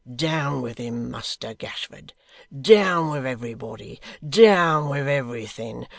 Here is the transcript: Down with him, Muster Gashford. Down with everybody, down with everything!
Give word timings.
Down 0.15 0.63
with 0.63 0.79
him, 0.79 1.11
Muster 1.11 1.53
Gashford. 1.53 2.13
Down 2.59 3.11
with 3.11 3.23
everybody, 3.27 4.01
down 4.27 4.89
with 4.89 5.07
everything! 5.07 5.87